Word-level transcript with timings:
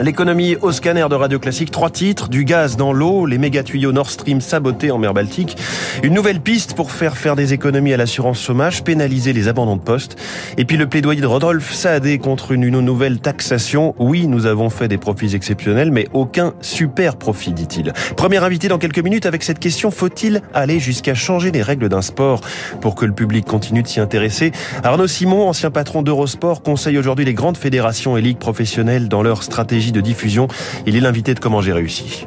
L'économie 0.00 0.54
au 0.62 0.70
scanner 0.70 1.06
de 1.10 1.14
Radio 1.16 1.40
Classique, 1.40 1.72
trois 1.72 1.90
titres, 1.90 2.28
du 2.28 2.44
gaz 2.44 2.76
dans 2.76 2.92
l'eau, 2.92 3.26
les 3.26 3.36
méga 3.36 3.64
tuyaux 3.64 3.90
Nord 3.90 4.10
Stream 4.10 4.40
sabotés 4.40 4.92
en 4.92 4.98
mer 4.98 5.12
Baltique, 5.12 5.56
une 6.04 6.14
nouvelle 6.14 6.40
piste 6.40 6.74
pour 6.74 6.92
faire 6.92 7.16
faire 7.16 7.34
des 7.34 7.52
économies 7.52 7.92
à 7.92 7.96
l'assurance 7.96 8.40
chômage, 8.40 8.84
pénaliser 8.84 9.32
les 9.32 9.48
abandons 9.48 9.74
de 9.74 9.80
poste, 9.80 10.16
et 10.56 10.64
puis 10.64 10.76
le 10.76 10.86
plaidoyer 10.86 11.20
de 11.20 11.26
Rodolphe 11.26 11.72
Saadé 11.72 12.18
contre 12.18 12.52
une 12.52 12.68
nouvelle 12.68 13.18
taxation. 13.18 13.96
Oui, 13.98 14.28
nous 14.28 14.46
avons 14.46 14.70
fait 14.70 14.86
des 14.86 14.98
profits 14.98 15.34
exceptionnels, 15.34 15.90
mais 15.90 16.06
aucun 16.12 16.54
super 16.60 17.16
profit, 17.16 17.52
dit-il. 17.52 17.92
Premier 18.16 18.38
invité 18.38 18.68
dans 18.68 18.78
quelques 18.78 19.00
minutes 19.00 19.26
avec 19.26 19.42
cette 19.42 19.58
question, 19.58 19.90
faut-il 19.90 20.42
aller 20.54 20.78
jusqu'à 20.78 21.14
changer 21.14 21.50
les 21.50 21.62
règles 21.62 21.88
d'un 21.88 22.02
sport 22.02 22.40
pour 22.80 22.94
que 22.94 23.04
le 23.04 23.12
public 23.12 23.44
continue 23.44 23.82
de 23.82 23.88
s'y 23.88 23.98
intéresser? 23.98 24.52
Arnaud 24.84 25.08
Simon, 25.08 25.48
ancien 25.48 25.72
patron 25.72 26.02
d'Eurosport, 26.02 26.62
conseille 26.62 26.98
aujourd'hui 26.98 27.24
les 27.24 27.34
grandes 27.34 27.56
fédérations 27.56 28.16
et 28.16 28.22
ligues 28.22 28.38
professionnelles 28.38 29.08
dans 29.08 29.24
leur 29.24 29.42
stratégie 29.42 29.87
de 29.92 30.00
diffusion. 30.00 30.48
Il 30.86 30.96
est 30.96 31.00
l'invité 31.00 31.34
de 31.34 31.40
Comment 31.40 31.60
j'ai 31.60 31.72
réussi. 31.72 32.26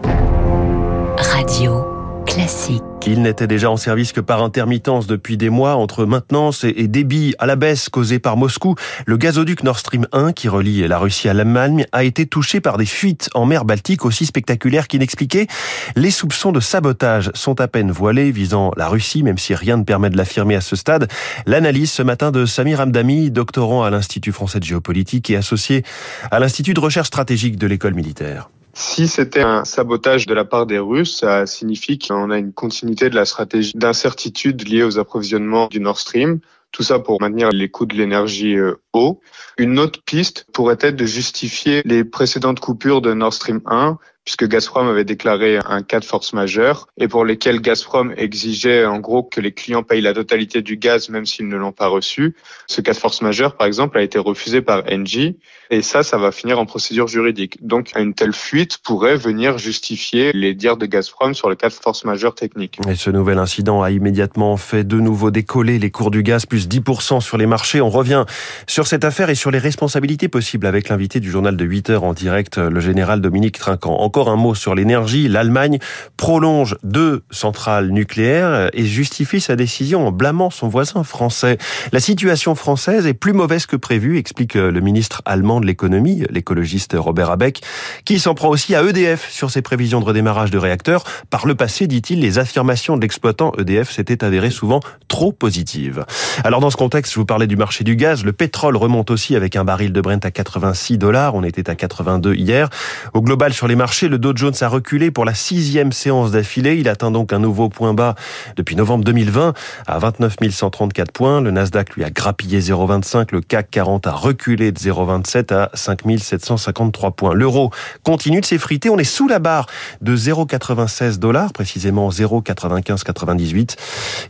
Radio 1.17 1.85
classique. 2.25 2.83
Il 3.07 3.23
n'était 3.23 3.47
déjà 3.47 3.69
en 3.69 3.77
service 3.77 4.13
que 4.13 4.21
par 4.21 4.43
intermittence 4.43 5.07
depuis 5.07 5.35
des 5.35 5.49
mois 5.49 5.75
entre 5.75 6.05
maintenance 6.05 6.63
et 6.63 6.87
débit 6.87 7.33
à 7.39 7.47
la 7.47 7.55
baisse 7.55 7.89
causé 7.89 8.19
par 8.19 8.37
Moscou. 8.37 8.75
Le 9.05 9.17
gazoduc 9.17 9.63
Nord 9.63 9.79
Stream 9.79 10.07
1 10.11 10.33
qui 10.33 10.47
relie 10.47 10.87
la 10.87 10.99
Russie 10.99 11.27
à 11.27 11.33
l'Allemagne 11.33 11.85
a 11.91 12.03
été 12.03 12.27
touché 12.27 12.61
par 12.61 12.77
des 12.77 12.85
fuites 12.85 13.29
en 13.33 13.45
mer 13.45 13.65
Baltique 13.65 14.05
aussi 14.05 14.27
spectaculaires 14.27 14.87
qu'inexpliquées. 14.87 15.47
Les 15.95 16.11
soupçons 16.11 16.51
de 16.51 16.59
sabotage 16.59 17.31
sont 17.33 17.59
à 17.59 17.67
peine 17.67 17.91
voilés 17.91 18.31
visant 18.31 18.71
la 18.77 18.87
Russie, 18.87 19.23
même 19.23 19.39
si 19.39 19.55
rien 19.55 19.77
ne 19.77 19.83
permet 19.83 20.11
de 20.11 20.17
l'affirmer 20.17 20.55
à 20.55 20.61
ce 20.61 20.75
stade. 20.75 21.07
L'analyse 21.47 21.91
ce 21.91 22.03
matin 22.03 22.31
de 22.31 22.45
Samir 22.45 22.79
Hamdami, 22.79 23.31
doctorant 23.31 23.83
à 23.83 23.89
l'Institut 23.89 24.31
français 24.31 24.59
de 24.59 24.65
géopolitique 24.65 25.29
et 25.31 25.35
associé 25.35 25.83
à 26.29 26.39
l'Institut 26.39 26.75
de 26.75 26.79
recherche 26.79 27.07
stratégique 27.07 27.57
de 27.57 27.65
l'école 27.65 27.95
militaire. 27.95 28.49
Si 28.73 29.07
c'était 29.07 29.41
un 29.41 29.65
sabotage 29.65 30.27
de 30.27 30.33
la 30.33 30.45
part 30.45 30.65
des 30.65 30.79
Russes, 30.79 31.17
ça 31.19 31.45
signifie 31.45 31.99
qu'on 31.99 32.31
a 32.31 32.37
une 32.37 32.53
continuité 32.53 33.09
de 33.09 33.15
la 33.15 33.25
stratégie 33.25 33.73
d'incertitude 33.75 34.67
liée 34.67 34.83
aux 34.83 34.97
approvisionnements 34.97 35.67
du 35.67 35.79
Nord 35.79 35.99
Stream. 35.99 36.39
Tout 36.71 36.83
ça 36.83 36.99
pour 36.99 37.19
maintenir 37.19 37.49
les 37.49 37.69
coûts 37.69 37.85
de 37.85 37.95
l'énergie 37.95 38.55
euh, 38.55 38.75
hauts. 38.93 39.19
Une 39.57 39.77
autre 39.77 40.01
piste 40.03 40.45
pourrait 40.53 40.77
être 40.79 40.95
de 40.95 41.05
justifier 41.05 41.81
les 41.83 42.05
précédentes 42.05 42.61
coupures 42.61 43.01
de 43.01 43.13
Nord 43.13 43.33
Stream 43.33 43.59
1 43.65 43.97
puisque 44.23 44.47
Gazprom 44.47 44.87
avait 44.87 45.03
déclaré 45.03 45.59
un 45.65 45.81
cas 45.81 45.99
de 45.99 46.05
force 46.05 46.33
majeure 46.33 46.87
et 46.97 47.07
pour 47.07 47.25
lesquels 47.25 47.59
Gazprom 47.59 48.13
exigeait 48.17 48.85
en 48.85 48.99
gros 48.99 49.23
que 49.23 49.41
les 49.41 49.51
clients 49.51 49.83
payent 49.83 50.01
la 50.01 50.13
totalité 50.13 50.61
du 50.61 50.77
gaz 50.77 51.09
même 51.09 51.25
s'ils 51.25 51.47
ne 51.47 51.55
l'ont 51.55 51.71
pas 51.71 51.87
reçu. 51.87 52.35
Ce 52.67 52.81
cas 52.81 52.93
de 52.93 52.97
force 52.97 53.21
majeure, 53.21 53.55
par 53.55 53.67
exemple, 53.67 53.97
a 53.97 54.01
été 54.01 54.19
refusé 54.19 54.61
par 54.61 54.83
Engie 54.91 55.37
et 55.71 55.81
ça, 55.81 56.03
ça 56.03 56.17
va 56.17 56.31
finir 56.33 56.59
en 56.59 56.65
procédure 56.65 57.07
juridique. 57.07 57.65
Donc, 57.65 57.93
une 57.97 58.13
telle 58.13 58.33
fuite 58.33 58.77
pourrait 58.79 59.15
venir 59.15 59.57
justifier 59.57 60.33
les 60.33 60.53
dires 60.53 60.75
de 60.75 60.85
Gazprom 60.85 61.33
sur 61.33 61.49
le 61.49 61.55
cas 61.55 61.69
de 61.69 61.73
force 61.73 62.03
majeure 62.03 62.35
technique. 62.35 62.77
Et 62.89 62.95
ce 62.95 63.09
nouvel 63.09 63.37
incident 63.37 63.81
a 63.81 63.89
immédiatement 63.89 64.57
fait 64.57 64.83
de 64.83 64.97
nouveau 64.97 65.31
décoller 65.31 65.79
les 65.79 65.89
cours 65.89 66.11
du 66.11 66.23
gaz, 66.23 66.45
plus 66.45 66.67
10% 66.67 67.21
sur 67.21 67.37
les 67.37 67.45
marchés. 67.45 67.79
On 67.79 67.89
revient 67.89 68.25
sur 68.67 68.85
cette 68.85 69.05
affaire 69.05 69.29
et 69.29 69.35
sur 69.35 69.49
les 69.49 69.59
responsabilités 69.59 70.27
possibles 70.27 70.65
avec 70.65 70.89
l'invité 70.89 71.21
du 71.21 71.31
journal 71.31 71.55
de 71.55 71.63
8 71.63 71.89
heures 71.89 72.03
en 72.03 72.13
direct, 72.13 72.57
le 72.57 72.79
général 72.81 73.21
Dominique 73.21 73.57
Trinquant. 73.57 73.95
Encore 74.11 74.27
un 74.27 74.35
mot 74.35 74.55
sur 74.55 74.75
l'énergie. 74.75 75.29
L'Allemagne 75.29 75.79
prolonge 76.17 76.75
deux 76.83 77.23
centrales 77.31 77.91
nucléaires 77.91 78.69
et 78.73 78.83
justifie 78.83 79.39
sa 79.39 79.55
décision 79.55 80.05
en 80.05 80.11
blâmant 80.11 80.49
son 80.49 80.67
voisin 80.67 81.05
français. 81.05 81.57
La 81.93 82.01
situation 82.01 82.53
française 82.53 83.07
est 83.07 83.13
plus 83.13 83.31
mauvaise 83.31 83.67
que 83.67 83.77
prévu, 83.77 84.17
explique 84.17 84.55
le 84.55 84.81
ministre 84.81 85.21
allemand 85.23 85.61
de 85.61 85.65
l'économie, 85.65 86.25
l'écologiste 86.29 86.93
Robert 86.97 87.31
Abeck, 87.31 87.61
qui 88.03 88.19
s'en 88.19 88.33
prend 88.33 88.49
aussi 88.49 88.75
à 88.75 88.83
EDF 88.83 89.31
sur 89.31 89.49
ses 89.49 89.61
prévisions 89.61 90.01
de 90.01 90.05
redémarrage 90.05 90.51
de 90.51 90.57
réacteurs. 90.57 91.05
Par 91.29 91.47
le 91.47 91.55
passé, 91.55 91.87
dit-il, 91.87 92.19
les 92.19 92.37
affirmations 92.37 92.97
de 92.97 93.01
l'exploitant 93.03 93.53
EDF 93.57 93.91
s'étaient 93.91 94.25
avérées 94.25 94.51
souvent 94.51 94.81
trop 95.07 95.31
positives. 95.31 96.03
Alors 96.43 96.59
dans 96.59 96.69
ce 96.69 96.75
contexte, 96.75 97.13
je 97.13 97.19
vous 97.21 97.25
parlais 97.25 97.47
du 97.47 97.55
marché 97.55 97.85
du 97.85 97.95
gaz. 97.95 98.25
Le 98.25 98.33
pétrole 98.33 98.75
remonte 98.75 99.09
aussi 99.09 99.37
avec 99.37 99.55
un 99.55 99.63
baril 99.63 99.93
de 99.93 100.01
Brent 100.01 100.25
à 100.25 100.31
86 100.31 100.97
dollars. 100.97 101.33
On 101.33 101.43
était 101.43 101.69
à 101.69 101.75
82 101.75 102.33
hier. 102.33 102.67
Au 103.13 103.21
global, 103.21 103.53
sur 103.53 103.69
les 103.69 103.77
marchés, 103.77 104.00
le 104.07 104.17
Dow 104.17 104.33
Jones 104.35 104.53
a 104.61 104.67
reculé 104.67 105.11
pour 105.11 105.25
la 105.25 105.33
sixième 105.33 105.91
séance 105.91 106.31
d'affilée. 106.31 106.75
Il 106.75 106.87
atteint 106.89 107.11
donc 107.11 107.33
un 107.33 107.39
nouveau 107.39 107.69
point 107.69 107.93
bas 107.93 108.15
depuis 108.55 108.75
novembre 108.75 109.03
2020 109.03 109.53
à 109.87 109.99
29 109.99 110.37
134 110.49 111.11
points. 111.11 111.41
Le 111.41 111.51
Nasdaq 111.51 111.95
lui 111.95 112.03
a 112.03 112.09
grappillé 112.09 112.59
0,25. 112.59 113.27
Le 113.31 113.41
CAC 113.41 113.69
40 113.71 114.07
a 114.07 114.11
reculé 114.11 114.71
de 114.71 114.79
0,27 114.79 115.53
à 115.53 115.69
5 115.73 116.01
753 116.19 117.11
points. 117.11 117.33
L'euro 117.33 117.71
continue 118.03 118.41
de 118.41 118.45
s'effriter. 118.45 118.89
On 118.89 118.97
est 118.97 119.03
sous 119.03 119.27
la 119.27 119.39
barre 119.39 119.67
de 120.01 120.15
0,96 120.15 121.19
dollars, 121.19 121.53
précisément 121.53 122.09
0,9598. 122.09 123.75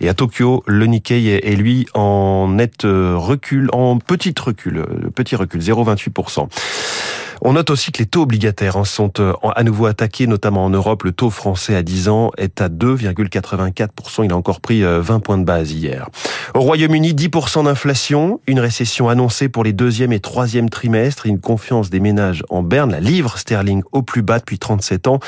Et 0.01 0.09
à 0.09 0.13
Tokyo, 0.13 0.63
le 0.67 0.85
Nikkei 0.85 1.27
est 1.27 1.55
lui 1.55 1.87
en 1.93 2.47
net 2.49 2.83
recul, 2.83 3.69
en 3.73 3.97
petit 3.97 4.33
recul, 4.39 4.85
petit 5.15 5.35
recul, 5.35 5.61
0,28%. 5.61 6.47
On 7.43 7.53
note 7.53 7.71
aussi 7.71 7.91
que 7.91 7.97
les 7.97 8.05
taux 8.05 8.21
obligataires 8.21 8.77
hein, 8.77 8.85
sont 8.85 9.13
euh, 9.19 9.33
à 9.55 9.63
nouveau 9.63 9.87
attaqués, 9.87 10.27
notamment 10.27 10.63
en 10.63 10.69
Europe. 10.69 11.01
Le 11.01 11.11
taux 11.11 11.31
français 11.31 11.75
à 11.75 11.81
10 11.81 12.07
ans 12.07 12.31
est 12.37 12.61
à 12.61 12.69
2,84%. 12.69 14.23
Il 14.23 14.31
a 14.31 14.37
encore 14.37 14.61
pris 14.61 14.83
20 14.83 14.87
euh, 14.87 15.19
points 15.19 15.39
de 15.39 15.43
base 15.43 15.71
hier. 15.71 16.07
Au 16.53 16.59
Royaume-Uni, 16.59 17.13
10% 17.13 17.63
d'inflation, 17.63 18.41
une 18.45 18.59
récession 18.59 19.07
annoncée 19.07 19.47
pour 19.47 19.63
les 19.63 19.71
deuxième 19.71 20.11
et 20.11 20.19
troisième 20.19 20.69
trimestres, 20.69 21.25
une 21.25 21.39
confiance 21.39 21.89
des 21.89 22.01
ménages 22.01 22.43
en 22.49 22.61
berne, 22.61 22.91
la 22.91 22.99
livre 22.99 23.37
sterling 23.37 23.83
au 23.93 24.01
plus 24.01 24.21
bas 24.21 24.39
depuis 24.39 24.59
37 24.59 25.07
ans. 25.07 25.19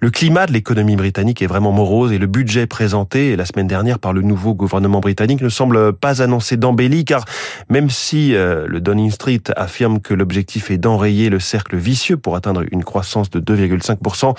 Le 0.00 0.10
climat 0.10 0.44
de 0.44 0.52
l'économie 0.52 0.96
britannique 0.96 1.40
est 1.40 1.46
vraiment 1.46 1.72
morose 1.72 2.12
et 2.12 2.18
le 2.18 2.26
budget 2.26 2.66
présenté 2.66 3.36
la 3.36 3.46
semaine 3.46 3.66
dernière 3.66 3.98
par 3.98 4.12
le 4.12 4.20
nouveau 4.20 4.52
gouvernement 4.52 5.00
britannique 5.00 5.40
ne 5.40 5.48
semble 5.48 5.94
pas 5.94 6.20
annoncer 6.20 6.58
d'embellie 6.58 7.06
car 7.06 7.24
même 7.70 7.88
si 7.88 8.34
euh, 8.34 8.66
le 8.68 8.82
Downing 8.82 9.10
Street 9.10 9.42
affirme 9.56 10.00
que 10.00 10.12
l'objectif 10.12 10.70
est 10.70 10.76
d'enrayer 10.76 11.30
le 11.30 11.40
cercle 11.40 11.76
vicieux 11.76 12.18
pour 12.18 12.36
atteindre 12.36 12.62
une 12.70 12.84
croissance 12.84 13.30
de 13.30 13.40
2,5%. 13.40 14.36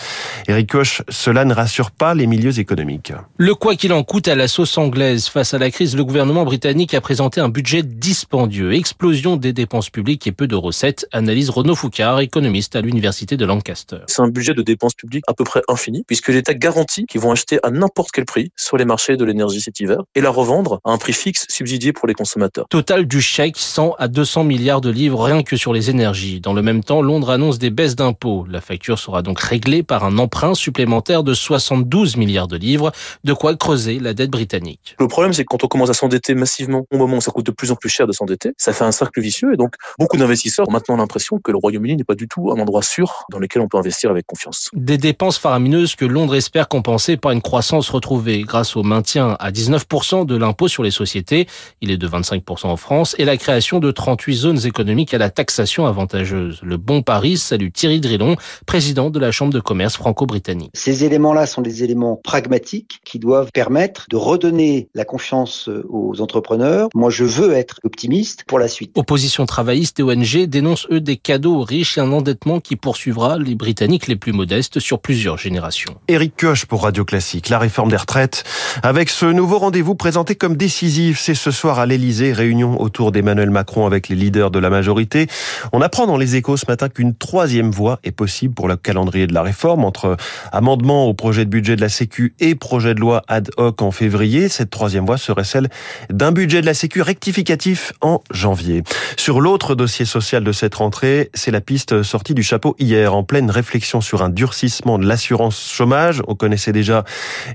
Eric 0.47 0.71
Koch, 0.71 1.01
cela 1.09 1.45
ne 1.45 1.55
rassure 1.55 1.89
pas 1.89 2.13
les 2.13 2.27
milieux 2.27 2.59
économiques. 2.59 3.11
Le 3.37 3.55
quoi 3.55 3.75
qu'il 3.75 3.91
en 3.91 4.03
coûte 4.03 4.27
à 4.27 4.35
la 4.35 4.47
sauce 4.47 4.77
anglaise. 4.77 5.27
Face 5.27 5.55
à 5.55 5.57
la 5.57 5.71
crise, 5.71 5.95
le 5.95 6.05
gouvernement 6.05 6.26
britannique 6.33 6.93
a 6.93 7.01
présenté 7.01 7.41
un 7.41 7.49
budget 7.49 7.83
dispendieux. 7.83 8.73
Explosion 8.73 9.37
des 9.37 9.53
dépenses 9.53 9.89
publiques 9.89 10.27
et 10.27 10.31
peu 10.31 10.47
de 10.47 10.55
recettes, 10.55 11.07
analyse 11.11 11.49
Renaud 11.49 11.75
Foucard, 11.75 12.19
économiste 12.19 12.75
à 12.75 12.81
l'université 12.81 13.37
de 13.37 13.45
Lancaster. 13.45 13.97
C'est 14.07 14.21
un 14.21 14.27
budget 14.27 14.53
de 14.53 14.61
dépenses 14.61 14.93
publiques 14.93 15.23
à 15.27 15.33
peu 15.33 15.43
près 15.43 15.61
infini, 15.67 16.03
puisque 16.05 16.29
l'État 16.29 16.53
garantit 16.53 17.05
qu'ils 17.05 17.21
vont 17.21 17.31
acheter 17.31 17.59
à 17.63 17.69
n'importe 17.69 18.11
quel 18.11 18.25
prix 18.25 18.51
sur 18.55 18.77
les 18.77 18.85
marchés 18.85 19.17
de 19.17 19.25
l'énergie 19.25 19.61
cet 19.61 19.79
hiver 19.79 19.99
et 20.15 20.21
la 20.21 20.29
revendre 20.29 20.79
à 20.83 20.91
un 20.91 20.97
prix 20.97 21.13
fixe 21.13 21.45
subsidié 21.49 21.93
pour 21.93 22.07
les 22.07 22.13
consommateurs. 22.13 22.65
Total 22.69 23.05
du 23.05 23.21
chèque 23.21 23.57
100 23.57 23.95
à 23.97 24.07
200 24.07 24.43
milliards 24.43 24.81
de 24.81 24.89
livres 24.89 25.23
rien 25.23 25.43
que 25.43 25.55
sur 25.57 25.73
les 25.73 25.89
énergies. 25.89 26.39
Dans 26.39 26.53
le 26.53 26.61
même 26.61 26.83
temps, 26.83 27.01
Londres 27.01 27.29
annonce 27.29 27.59
des 27.59 27.69
baisses 27.69 27.95
d'impôts. 27.95 28.45
La 28.49 28.61
facture 28.61 28.99
sera 28.99 29.21
donc 29.21 29.39
réglée 29.39 29.83
par 29.83 30.03
un 30.03 30.17
emprunt 30.17 30.53
supplémentaire 30.53 31.23
de 31.23 31.33
72 31.33 32.17
milliards 32.17 32.47
de 32.47 32.57
livres, 32.57 32.91
de 33.23 33.33
quoi 33.33 33.55
creuser 33.55 33.99
la 33.99 34.13
dette 34.13 34.31
britannique. 34.31 34.95
Le 34.99 35.07
problème, 35.07 35.33
c'est 35.33 35.43
que 35.43 35.47
quand 35.49 35.63
on 35.63 35.67
commence 35.67 35.89
à 35.89 35.93
s'endetter 36.07 36.35
massivement, 36.35 36.85
au 36.89 36.97
moment 36.97 37.17
où 37.17 37.21
ça 37.21 37.31
coûte 37.31 37.45
de 37.45 37.51
plus 37.51 37.69
en 37.71 37.75
plus 37.75 37.89
cher 37.89 38.07
de 38.07 38.13
s'endetter, 38.13 38.53
ça 38.57 38.71
fait 38.71 38.85
un 38.85 38.93
cercle 38.93 39.19
vicieux 39.19 39.53
et 39.53 39.57
donc 39.57 39.73
beaucoup 39.99 40.15
d'investisseurs 40.15 40.69
ont 40.69 40.71
maintenant 40.71 40.95
l'impression 40.95 41.37
que 41.37 41.51
le 41.51 41.57
Royaume-Uni 41.57 41.97
n'est 41.97 42.05
pas 42.05 42.15
du 42.15 42.29
tout 42.29 42.49
un 42.49 42.59
endroit 42.59 42.81
sûr 42.81 43.25
dans 43.29 43.39
lequel 43.39 43.61
on 43.61 43.67
peut 43.67 43.77
investir 43.77 44.09
avec 44.09 44.25
confiance. 44.25 44.69
Des 44.73 44.97
dépenses 44.97 45.37
faramineuses 45.37 45.95
que 45.95 46.05
Londres 46.05 46.35
espère 46.35 46.69
compenser 46.69 47.17
par 47.17 47.31
une 47.31 47.41
croissance 47.41 47.89
retrouvée 47.89 48.41
grâce 48.43 48.77
au 48.77 48.83
maintien 48.83 49.35
à 49.39 49.51
19% 49.51 50.25
de 50.25 50.37
l'impôt 50.37 50.69
sur 50.69 50.81
les 50.81 50.91
sociétés, 50.91 51.47
il 51.81 51.91
est 51.91 51.97
de 51.97 52.07
25% 52.07 52.67
en 52.67 52.77
France, 52.77 53.13
et 53.17 53.25
la 53.25 53.35
création 53.35 53.79
de 53.79 53.91
38 53.91 54.35
zones 54.35 54.65
économiques 54.65 55.13
à 55.13 55.17
la 55.17 55.29
taxation 55.29 55.87
avantageuse. 55.87 56.61
Le 56.63 56.77
bon 56.77 57.01
Paris 57.01 57.35
Salut 57.35 57.71
Thierry 57.73 57.99
Drillon, 57.99 58.37
président 58.65 59.09
de 59.09 59.19
la 59.19 59.31
Chambre 59.31 59.51
de 59.51 59.59
commerce 59.59 59.97
franco-britannique. 59.97 60.71
Ces 60.73 61.03
éléments-là 61.03 61.47
sont 61.47 61.61
des 61.61 61.83
éléments 61.83 62.15
pragmatiques 62.15 63.01
qui 63.03 63.19
doivent 63.19 63.51
permettre 63.51 64.05
de 64.09 64.15
redonner 64.15 64.87
la 64.93 65.03
confiance 65.03 65.69
aux 65.89 65.96
entrepreneurs. 66.19 66.87
Moi, 66.95 67.09
je 67.09 67.23
veux 67.23 67.53
être 67.53 67.79
optimiste 67.83 68.43
pour 68.47 68.59
la 68.59 68.67
suite. 68.67 68.91
Opposition 68.95 69.45
travailliste 69.45 69.99
et 69.99 70.03
ONG 70.03 70.45
dénoncent 70.47 70.87
eux 70.91 71.01
des 71.01 71.17
cadeaux 71.17 71.55
aux 71.57 71.63
riches 71.63 71.97
et 71.97 72.01
un 72.01 72.11
endettement 72.11 72.59
qui 72.59 72.75
poursuivra 72.75 73.37
les 73.37 73.55
Britanniques 73.55 74.07
les 74.07 74.15
plus 74.15 74.31
modestes 74.31 74.79
sur 74.79 74.99
plusieurs 74.99 75.37
générations. 75.37 75.95
Éric 76.07 76.37
Koch 76.37 76.65
pour 76.65 76.83
Radio 76.83 77.03
Classique, 77.03 77.49
la 77.49 77.59
réforme 77.59 77.89
des 77.89 77.97
retraites. 77.97 78.43
Avec 78.81 79.09
ce 79.09 79.25
nouveau 79.25 79.59
rendez-vous 79.59 79.95
présenté 79.95 80.35
comme 80.35 80.55
décisif, 80.55 81.19
c'est 81.19 81.35
ce 81.35 81.51
soir 81.51 81.79
à 81.79 81.85
l'Elysée, 81.85 82.31
réunion 82.31 82.79
autour 82.81 83.11
d'Emmanuel 83.11 83.49
Macron 83.49 83.85
avec 83.85 84.07
les 84.07 84.15
leaders 84.15 84.51
de 84.51 84.59
la 84.59 84.69
majorité. 84.69 85.27
On 85.73 85.81
apprend 85.81 86.07
dans 86.07 86.17
les 86.17 86.37
échos 86.37 86.55
ce 86.55 86.65
matin 86.67 86.77
matin 86.77 86.89
qu'une 86.89 87.15
troisième 87.15 87.71
voie 87.71 87.99
est 88.03 88.11
possible 88.11 88.53
pour 88.53 88.67
le 88.67 88.75
calendrier 88.75 89.25
de 89.25 89.33
la 89.33 89.41
réforme 89.41 89.83
entre 89.83 90.15
amendement 90.51 91.07
au 91.07 91.15
projet 91.15 91.43
de 91.43 91.49
budget 91.49 91.75
de 91.75 91.81
la 91.81 91.89
Sécu 91.89 92.35
et 92.39 92.53
projet 92.53 92.93
de 92.93 92.99
loi 92.99 93.23
ad 93.27 93.49
hoc 93.57 93.81
en 93.81 93.89
février. 93.89 94.47
Cette 94.47 94.69
troisième 94.69 95.07
voie 95.07 95.17
serait 95.17 95.43
celle 95.43 95.69
d'un 96.09 96.31
budget 96.31 96.61
de 96.61 96.65
la 96.65 96.73
Sécu 96.73 97.01
rectificatif 97.01 97.93
en 98.01 98.21
janvier. 98.31 98.83
Sur 99.15 99.41
l'autre 99.41 99.75
dossier 99.75 100.05
social 100.05 100.43
de 100.43 100.51
cette 100.51 100.75
rentrée, 100.75 101.29
c'est 101.33 101.51
la 101.51 101.61
piste 101.61 102.03
sortie 102.03 102.33
du 102.33 102.43
chapeau 102.43 102.75
hier 102.79 103.13
en 103.13 103.23
pleine 103.23 103.49
réflexion 103.49 104.01
sur 104.01 104.21
un 104.21 104.29
durcissement 104.29 104.97
de 104.97 105.05
l'assurance 105.05 105.71
chômage. 105.71 106.21
On 106.27 106.35
connaissait 106.35 106.71
déjà 106.71 107.03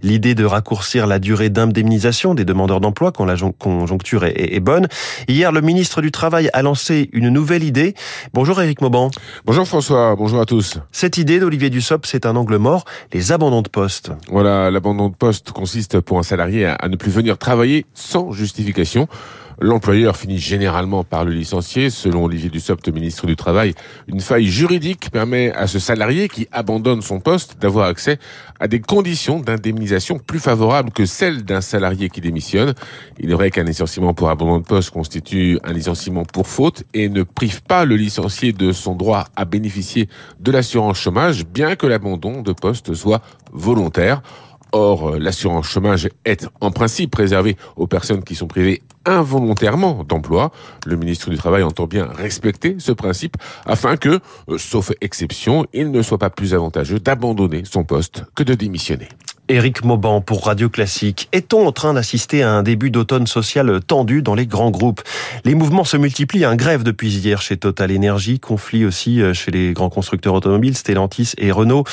l'idée 0.02 0.34
de 0.34 0.44
raccourcir 0.44 1.06
la 1.06 1.18
durée 1.18 1.50
d'indemnisation 1.50 2.34
des 2.34 2.44
demandeurs 2.44 2.80
d'emploi 2.80 3.12
quand 3.12 3.24
la 3.24 3.36
conjoncture 3.58 4.24
est 4.24 4.60
bonne. 4.60 4.88
Hier, 5.28 5.52
le 5.52 5.60
ministre 5.60 6.00
du 6.00 6.10
Travail 6.10 6.50
a 6.52 6.62
lancé 6.62 7.10
une 7.12 7.28
nouvelle 7.28 7.64
idée. 7.64 7.94
Bonjour 8.32 8.60
Éric 8.60 8.80
Mauban. 8.80 9.10
Bonjour 9.44 9.66
François, 9.66 10.14
bonjour 10.16 10.40
à 10.40 10.46
tous. 10.46 10.78
Cette 10.92 11.18
idée 11.18 11.40
d'Olivier 11.40 11.70
Dussopt, 11.70 12.06
c'est 12.06 12.26
un 12.26 12.36
angle 12.36 12.56
mort, 12.56 12.84
les 13.12 13.32
abandons 13.32 13.62
de 13.62 13.68
poste. 13.68 14.12
Voilà, 14.30 14.70
l'abandon 14.70 15.08
de 15.08 15.14
poste 15.14 15.52
consiste 15.52 16.00
pour 16.00 16.18
un 16.18 16.22
salarié 16.22 16.66
à 16.66 16.88
ne 16.88 16.96
plus 16.96 17.10
venir 17.10 17.38
travailler 17.38 17.86
sans 17.94 18.21
justification. 18.30 19.08
L'employeur 19.60 20.16
finit 20.16 20.38
généralement 20.38 21.04
par 21.04 21.24
le 21.24 21.32
licencier. 21.32 21.90
Selon 21.90 22.24
Olivier 22.24 22.50
Dussopt, 22.50 22.88
ministre 22.88 23.26
du 23.26 23.36
Travail, 23.36 23.74
une 24.08 24.20
faille 24.20 24.46
juridique 24.46 25.10
permet 25.10 25.52
à 25.52 25.66
ce 25.66 25.78
salarié 25.78 26.28
qui 26.28 26.48
abandonne 26.52 27.02
son 27.02 27.20
poste 27.20 27.56
d'avoir 27.60 27.86
accès 27.86 28.18
à 28.60 28.68
des 28.68 28.80
conditions 28.80 29.40
d'indemnisation 29.40 30.18
plus 30.18 30.38
favorables 30.38 30.90
que 30.90 31.06
celles 31.06 31.44
d'un 31.44 31.60
salarié 31.60 32.08
qui 32.08 32.20
démissionne. 32.20 32.74
Il 33.18 33.30
est 33.30 33.34
vrai 33.34 33.50
qu'un 33.50 33.64
licenciement 33.64 34.14
pour 34.14 34.30
abandon 34.30 34.58
de 34.58 34.64
poste 34.64 34.90
constitue 34.90 35.58
un 35.64 35.72
licenciement 35.72 36.24
pour 36.24 36.46
faute 36.46 36.84
et 36.94 37.08
ne 37.08 37.22
prive 37.22 37.62
pas 37.62 37.84
le 37.84 37.96
licencié 37.96 38.52
de 38.52 38.72
son 38.72 38.94
droit 38.94 39.26
à 39.36 39.44
bénéficier 39.44 40.08
de 40.40 40.50
l'assurance 40.50 40.98
chômage, 40.98 41.46
bien 41.46 41.76
que 41.76 41.86
l'abandon 41.86 42.42
de 42.42 42.52
poste 42.52 42.94
soit 42.94 43.22
volontaire. 43.52 44.22
Or, 44.72 45.10
euh, 45.10 45.18
l'assurance 45.18 45.66
chômage 45.66 46.08
est 46.24 46.48
en 46.60 46.70
principe 46.70 47.14
réservée 47.14 47.56
aux 47.76 47.86
personnes 47.86 48.24
qui 48.24 48.34
sont 48.34 48.46
privées 48.46 48.82
involontairement 49.04 50.04
d'emploi. 50.04 50.50
Le 50.86 50.96
ministre 50.96 51.28
du 51.30 51.36
Travail 51.36 51.62
entend 51.62 51.86
bien 51.86 52.06
respecter 52.06 52.76
ce 52.78 52.92
principe 52.92 53.36
afin 53.66 53.96
que, 53.96 54.20
euh, 54.48 54.58
sauf 54.58 54.90
exception, 55.00 55.66
il 55.72 55.90
ne 55.90 56.02
soit 56.02 56.18
pas 56.18 56.30
plus 56.30 56.54
avantageux 56.54 56.98
d'abandonner 56.98 57.64
son 57.64 57.84
poste 57.84 58.24
que 58.34 58.42
de 58.42 58.54
démissionner. 58.54 59.08
Éric 59.48 59.84
Mauban 59.84 60.22
pour 60.22 60.46
Radio 60.46 60.70
Classique. 60.70 61.28
Est-on 61.32 61.66
en 61.66 61.72
train 61.72 61.92
d'assister 61.92 62.42
à 62.42 62.52
un 62.52 62.62
début 62.62 62.90
d'automne 62.90 63.26
social 63.26 63.80
tendu 63.86 64.22
dans 64.22 64.34
les 64.34 64.46
grands 64.46 64.70
groupes? 64.70 65.02
Les 65.44 65.54
mouvements 65.54 65.84
se 65.84 65.98
multiplient. 65.98 66.44
Un 66.44 66.56
grève 66.56 66.84
depuis 66.84 67.12
hier 67.12 67.42
chez 67.42 67.58
Total 67.58 67.94
Energy, 67.94 68.40
conflit 68.40 68.86
aussi 68.86 69.20
euh, 69.20 69.34
chez 69.34 69.50
les 69.50 69.74
grands 69.74 69.90
constructeurs 69.90 70.34
automobiles, 70.34 70.76
Stellantis 70.76 71.32
et 71.36 71.50
Renault 71.50 71.84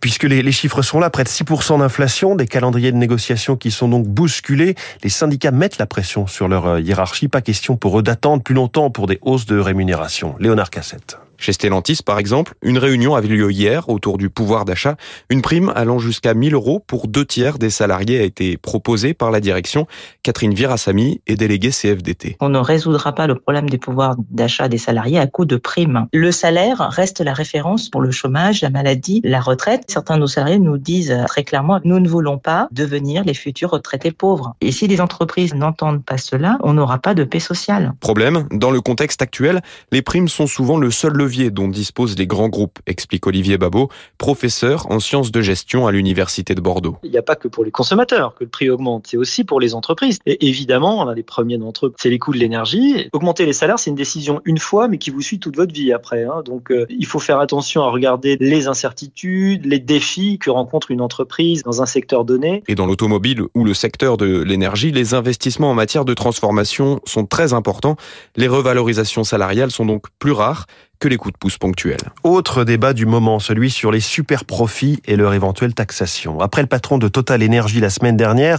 puisque 0.00 0.24
les, 0.24 0.52
chiffres 0.52 0.82
sont 0.82 1.00
là, 1.00 1.10
près 1.10 1.24
de 1.24 1.28
6% 1.28 1.78
d'inflation, 1.78 2.34
des 2.34 2.46
calendriers 2.46 2.92
de 2.92 2.96
négociation 2.96 3.56
qui 3.56 3.70
sont 3.70 3.88
donc 3.88 4.06
bousculés. 4.06 4.74
Les 5.02 5.10
syndicats 5.10 5.50
mettent 5.50 5.78
la 5.78 5.86
pression 5.86 6.26
sur 6.26 6.48
leur 6.48 6.66
euh, 6.66 6.80
hiérarchie. 6.80 7.28
Pas 7.28 7.40
question 7.40 7.76
pour 7.76 7.98
eux 7.98 8.02
d'attendre 8.02 8.42
plus 8.42 8.54
longtemps 8.54 8.90
pour 8.90 9.06
des 9.06 9.18
hausses 9.22 9.46
de 9.46 9.58
rémunération. 9.58 10.34
Léonard 10.38 10.70
Cassette. 10.70 11.18
Chez 11.38 11.52
Stellantis, 11.52 12.00
par 12.04 12.18
exemple, 12.18 12.54
une 12.62 12.78
réunion 12.78 13.14
avait 13.14 13.28
lieu 13.28 13.50
hier 13.52 13.88
autour 13.88 14.18
du 14.18 14.28
pouvoir 14.28 14.64
d'achat. 14.64 14.96
Une 15.30 15.40
prime 15.40 15.72
allant 15.76 16.00
jusqu'à 16.00 16.34
1000 16.34 16.54
euros 16.54 16.82
pour 16.84 17.06
deux 17.06 17.24
tiers 17.24 17.58
des 17.58 17.70
salariés 17.70 18.18
a 18.18 18.24
été 18.24 18.56
proposée 18.56 19.14
par 19.14 19.30
la 19.30 19.38
direction. 19.38 19.86
Catherine 20.24 20.52
Virassami 20.52 21.20
est 21.28 21.36
déléguée 21.36 21.70
CFDT. 21.70 22.36
On 22.40 22.48
ne 22.48 22.58
résoudra 22.58 23.14
pas 23.14 23.28
le 23.28 23.36
problème 23.36 23.70
des 23.70 23.78
pouvoirs 23.78 24.16
d'achat 24.30 24.68
des 24.68 24.78
salariés 24.78 25.20
à 25.20 25.28
coup 25.28 25.44
de 25.44 25.56
primes. 25.56 26.08
Le 26.12 26.32
salaire 26.32 26.88
reste 26.90 27.20
la 27.20 27.32
référence 27.32 27.88
pour 27.88 28.00
le 28.00 28.10
chômage, 28.10 28.62
la 28.62 28.70
maladie, 28.70 29.20
la 29.22 29.40
retraite. 29.40 29.84
Certains 29.86 30.16
de 30.16 30.22
nos 30.22 30.26
salariés 30.26 30.58
nous 30.58 30.76
disent 30.76 31.16
très 31.28 31.44
clairement, 31.44 31.78
nous 31.84 32.00
ne 32.00 32.08
voulons 32.08 32.38
pas 32.38 32.66
devenir 32.72 33.22
les 33.22 33.34
futurs 33.34 33.70
retraités 33.70 34.10
pauvres. 34.10 34.56
Et 34.60 34.72
si 34.72 34.88
les 34.88 35.00
entreprises 35.00 35.54
n'entendent 35.54 36.04
pas 36.04 36.18
cela, 36.18 36.58
on 36.64 36.72
n'aura 36.72 36.98
pas 36.98 37.14
de 37.14 37.22
paix 37.22 37.38
sociale. 37.38 37.92
Problème, 38.00 38.48
dans 38.50 38.72
le 38.72 38.80
contexte 38.80 39.22
actuel, 39.22 39.62
les 39.92 40.02
primes 40.02 40.28
sont 40.28 40.48
souvent 40.48 40.78
le 40.78 40.90
seul 40.90 41.12
levier 41.12 41.27
dont 41.28 41.68
disposent 41.68 42.16
les 42.18 42.26
grands 42.26 42.48
groupes, 42.48 42.78
explique 42.86 43.26
Olivier 43.26 43.58
Babot, 43.58 43.88
professeur 44.16 44.90
en 44.90 44.98
sciences 44.98 45.30
de 45.30 45.40
gestion 45.42 45.86
à 45.86 45.92
l'Université 45.92 46.54
de 46.54 46.60
Bordeaux. 46.60 46.96
Il 47.02 47.10
n'y 47.10 47.18
a 47.18 47.22
pas 47.22 47.36
que 47.36 47.48
pour 47.48 47.64
les 47.64 47.70
consommateurs 47.70 48.34
que 48.34 48.44
le 48.44 48.50
prix 48.50 48.70
augmente, 48.70 49.06
c'est 49.08 49.16
aussi 49.16 49.44
pour 49.44 49.60
les 49.60 49.74
entreprises. 49.74 50.18
Et 50.26 50.48
évidemment, 50.48 51.04
l'un 51.04 51.14
des 51.14 51.22
premiers 51.22 51.58
d'entre 51.58 51.86
eux, 51.86 51.94
c'est 51.98 52.08
les 52.08 52.18
coûts 52.18 52.32
de 52.32 52.38
l'énergie. 52.38 53.08
Augmenter 53.12 53.44
les 53.44 53.52
salaires, 53.52 53.78
c'est 53.78 53.90
une 53.90 53.96
décision 53.96 54.40
une 54.44 54.58
fois, 54.58 54.88
mais 54.88 54.98
qui 54.98 55.10
vous 55.10 55.20
suit 55.20 55.38
toute 55.38 55.56
votre 55.56 55.72
vie 55.72 55.92
après. 55.92 56.24
Hein. 56.24 56.42
Donc, 56.44 56.70
euh, 56.70 56.86
il 56.88 57.06
faut 57.06 57.18
faire 57.18 57.40
attention 57.40 57.82
à 57.82 57.90
regarder 57.90 58.36
les 58.40 58.66
incertitudes, 58.66 59.66
les 59.66 59.78
défis 59.78 60.38
que 60.38 60.50
rencontre 60.50 60.90
une 60.90 61.00
entreprise 61.00 61.62
dans 61.62 61.82
un 61.82 61.86
secteur 61.86 62.24
donné. 62.24 62.62
Et 62.68 62.74
dans 62.74 62.86
l'automobile 62.86 63.42
ou 63.54 63.64
le 63.64 63.74
secteur 63.74 64.16
de 64.16 64.42
l'énergie, 64.42 64.92
les 64.92 65.14
investissements 65.14 65.70
en 65.70 65.74
matière 65.74 66.04
de 66.04 66.14
transformation 66.14 67.00
sont 67.04 67.26
très 67.26 67.52
importants. 67.52 67.96
Les 68.36 68.48
revalorisations 68.48 69.24
salariales 69.24 69.70
sont 69.70 69.84
donc 69.84 70.06
plus 70.18 70.32
rares 70.32 70.66
que 70.98 71.08
les 71.08 71.16
coups 71.16 71.32
de 71.32 71.38
pouce 71.38 71.58
ponctuels. 71.58 71.96
Autre 72.24 72.64
débat 72.64 72.92
du 72.92 73.06
moment, 73.06 73.38
celui 73.38 73.70
sur 73.70 73.90
les 73.90 74.00
super 74.00 74.44
profits 74.44 75.00
et 75.06 75.16
leur 75.16 75.34
éventuelle 75.34 75.74
taxation. 75.74 76.40
Après 76.40 76.62
le 76.62 76.68
patron 76.68 76.98
de 76.98 77.08
Total 77.08 77.42
Energy 77.42 77.80
la 77.80 77.90
semaine 77.90 78.16
dernière, 78.16 78.58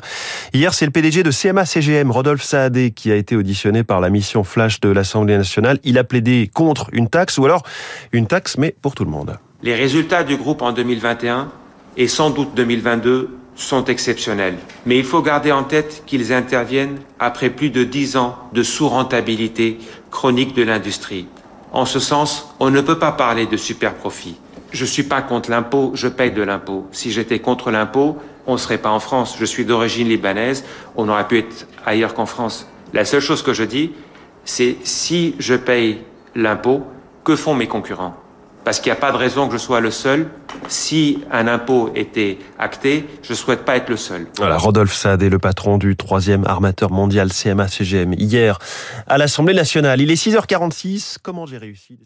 hier 0.54 0.74
c'est 0.74 0.86
le 0.86 0.92
PDG 0.92 1.24
de 1.24 1.32
CMA-CGM, 1.32 2.12
Rodolphe 2.12 2.44
Saadé, 2.44 2.92
qui 2.92 3.12
a 3.12 3.16
été 3.16 3.36
auditionné 3.36 3.84
par 3.84 4.00
la 4.00 4.10
mission 4.10 4.44
Flash 4.44 4.80
de 4.80 4.90
l'Assemblée 4.90 5.38
nationale. 5.38 5.80
Il 5.84 5.98
a 5.98 6.04
plaidé 6.04 6.50
contre 6.54 6.90
une 6.94 7.10
taxe, 7.10 7.38
ou 7.38 7.46
alors 7.46 7.64
une 8.12 8.28
taxe, 8.28 8.58
mais 8.58 8.76
pour 8.82 8.96
tout 8.96 9.04
le 9.04 9.12
monde. 9.12 9.38
Les 9.62 9.76
résultats 9.76 10.24
du 10.24 10.38
groupe 10.38 10.62
en 10.62 10.72
2021 10.72 11.52
et 11.98 12.08
sans 12.08 12.30
doute 12.30 12.52
2022 12.56 13.30
sont 13.56 13.84
exceptionnels. 13.86 14.58
Mais 14.86 14.98
il 14.98 15.04
faut 15.04 15.22
garder 15.22 15.52
en 15.52 15.64
tête 15.64 16.04
qu'ils 16.06 16.32
interviennent 16.32 17.00
après 17.20 17.50
plus 17.50 17.70
de 17.70 17.84
dix 17.84 18.16
ans 18.16 18.38
de 18.54 18.64
sous-rentabilité 18.64 19.78
chronique 20.12 20.56
de 20.56 20.64
l'industrie. 20.64 21.28
En 21.72 21.86
ce 21.86 22.00
sens, 22.00 22.56
on 22.60 22.72
ne 22.72 22.82
peut 22.82 22.98
pas 22.98 23.12
parler 23.12 23.46
de 23.46 23.58
super 23.58 23.94
profit. 23.94 24.38
Je 24.72 24.86
suis 24.86 25.04
pas 25.04 25.22
contre 25.22 25.50
l'impôt, 25.50 25.92
je 25.94 26.08
paye 26.08 26.32
de 26.32 26.42
l'impôt. 26.42 26.88
Si 26.92 27.12
j'étais 27.12 27.40
contre 27.40 27.72
l'impôt, 27.72 28.18
on 28.48 28.54
ne 28.54 28.58
serait 28.58 28.78
pas 28.78 28.90
en 28.90 29.00
France. 29.00 29.36
Je 29.40 29.46
suis 29.46 29.66
d'origine 29.66 30.08
libanaise, 30.08 30.64
on 30.96 31.10
aurait 31.10 31.28
pu 31.28 31.40
être 31.40 31.68
ailleurs 31.86 32.14
qu'en 32.14 32.26
France. 32.26 32.68
La 32.94 33.06
seule 33.06 33.22
chose 33.22 33.44
que 33.44 33.54
je 33.54 33.64
dis, 33.64 33.92
c'est 34.46 34.78
si 34.84 35.36
je 35.38 35.54
paye 35.54 36.02
l'impôt, 36.36 36.84
que 37.24 37.36
font 37.36 37.54
mes 37.54 37.68
concurrents? 37.68 38.16
Parce 38.70 38.82
qu'il 38.82 38.92
n'y 38.92 38.98
a 39.00 39.02
pas 39.02 39.12
de 39.12 39.18
raison 39.18 39.48
que 39.48 39.54
je 39.54 39.58
sois 39.58 39.80
le 39.80 39.90
seul. 39.90 40.30
Si 40.68 41.24
un 41.32 41.48
impôt 41.48 41.92
était 41.96 42.38
acté, 42.60 43.08
je 43.24 43.34
ne 43.34 43.36
souhaite 43.36 43.66
pas 43.66 43.78
être 43.78 43.90
le 43.90 43.98
seul. 43.98 44.28
Voilà, 44.38 44.58
Rodolphe 44.58 44.94
Saad 44.94 45.24
est 45.24 45.30
le 45.30 45.40
patron 45.40 45.80
du 45.80 45.96
troisième 45.96 46.46
armateur 46.46 46.92
mondial 46.92 47.30
CMA-CGM 47.30 48.14
hier 48.14 48.60
à 49.08 49.18
l'Assemblée 49.18 49.56
nationale. 49.56 50.02
Il 50.02 50.12
est 50.12 50.24
6h46. 50.24 51.16
Comment 51.24 51.48
j'ai 51.48 51.58
réussi? 51.58 51.98